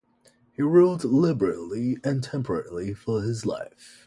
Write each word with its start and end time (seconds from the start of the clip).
He 0.53 0.63
ruled 0.63 1.03
liberally 1.03 1.99
and 2.03 2.23
temperately 2.23 2.91
for 2.95 3.21
his 3.21 3.45
life. 3.45 3.99